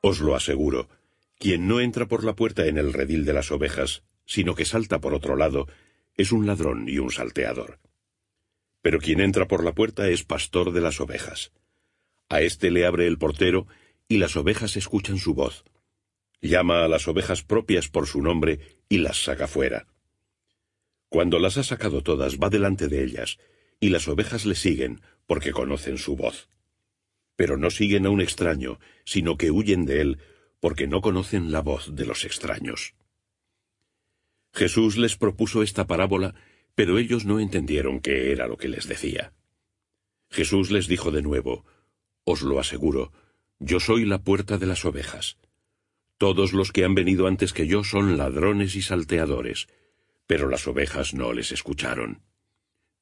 [0.00, 0.88] Os lo aseguro,
[1.38, 5.00] quien no entra por la puerta en el redil de las ovejas, sino que salta
[5.00, 5.66] por otro lado,
[6.16, 7.78] es un ladrón y un salteador.
[8.82, 11.52] Pero quien entra por la puerta es pastor de las ovejas.
[12.28, 13.66] A éste le abre el portero,
[14.08, 15.64] y las ovejas escuchan su voz.
[16.40, 19.86] Llama a las ovejas propias por su nombre y las saca fuera.
[21.08, 23.38] Cuando las ha sacado todas, va delante de ellas,
[23.80, 26.48] y las ovejas le siguen, porque conocen su voz.
[27.38, 30.18] Pero no siguen a un extraño, sino que huyen de él,
[30.58, 32.96] porque no conocen la voz de los extraños.
[34.52, 36.34] Jesús les propuso esta parábola,
[36.74, 39.32] pero ellos no entendieron qué era lo que les decía.
[40.30, 41.64] Jesús les dijo de nuevo,
[42.24, 43.12] Os lo aseguro,
[43.60, 45.38] yo soy la puerta de las ovejas.
[46.16, 49.68] Todos los que han venido antes que yo son ladrones y salteadores,
[50.26, 52.20] pero las ovejas no les escucharon.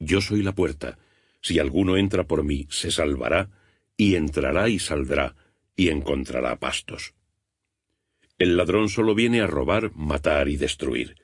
[0.00, 0.98] Yo soy la puerta.
[1.40, 3.50] Si alguno entra por mí, se salvará,
[3.96, 5.36] y entrará y saldrá,
[5.76, 7.14] y encontrará pastos.
[8.38, 11.16] El ladrón solo viene a robar, matar y destruir.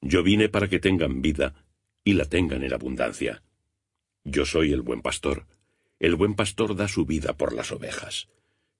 [0.00, 1.54] Yo vine para que tengan vida,
[2.04, 3.42] y la tengan en abundancia.
[4.24, 5.46] Yo soy el buen pastor.
[5.98, 8.28] El buen pastor da su vida por las ovejas.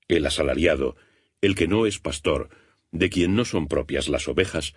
[0.08, 0.96] El asalariado,
[1.42, 2.48] el que no es pastor,
[2.92, 4.74] de quien no son propias las ovejas,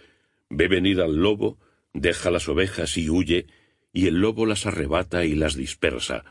[0.50, 1.58] ve venir al lobo,
[1.94, 3.48] deja las ovejas y huye,
[3.94, 6.26] y el lobo las arrebata y las dispersa,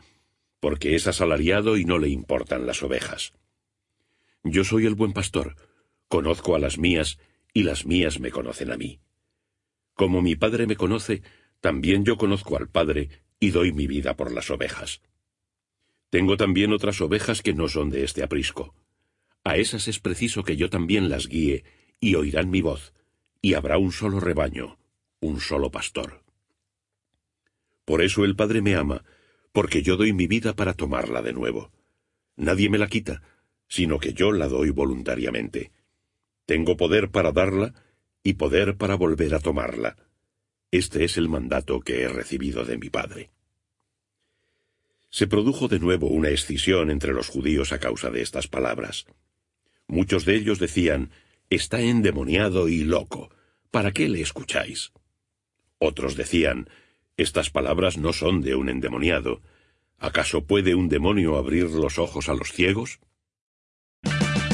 [0.63, 3.33] porque es asalariado y no le importan las ovejas.
[4.45, 5.57] Yo soy el buen pastor,
[6.07, 7.19] conozco a las mías,
[7.53, 9.01] y las mías me conocen a mí.
[9.93, 11.21] Como mi Padre me conoce,
[11.59, 13.09] también yo conozco al Padre,
[13.41, 15.01] y doy mi vida por las ovejas.
[16.09, 18.73] Tengo también otras ovejas que no son de este aprisco.
[19.43, 21.65] A esas es preciso que yo también las guíe,
[21.99, 22.93] y oirán mi voz,
[23.41, 24.77] y habrá un solo rebaño,
[25.19, 26.23] un solo pastor.
[27.83, 29.03] Por eso el Padre me ama,
[29.53, 31.71] porque yo doy mi vida para tomarla de nuevo.
[32.35, 33.21] Nadie me la quita,
[33.69, 35.71] sino que yo la doy voluntariamente.
[36.45, 37.73] Tengo poder para darla
[38.23, 39.95] y poder para volver a tomarla.
[40.71, 43.29] Este es el mandato que he recibido de mi Padre.
[45.09, 49.05] Se produjo de nuevo una escisión entre los judíos a causa de estas palabras.
[49.87, 51.11] Muchos de ellos decían,
[51.51, 53.29] Está endemoniado y loco.
[53.69, 54.91] ¿Para qué le escucháis?
[55.77, 56.67] Otros decían,
[57.17, 59.41] Estas palabras no son de un endemoniado.
[59.99, 62.99] ¿Acaso puede un demonio abrir los ojos a los ciegos?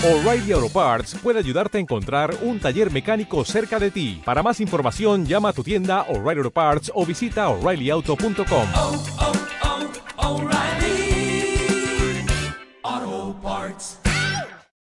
[0.01, 4.21] O'Reilly Auto Parts puede ayudarte a encontrar un taller mecánico cerca de ti.
[4.23, 9.19] Para más información, llama a tu tienda O'Reilly Auto Parts o visita oreillyauto.com.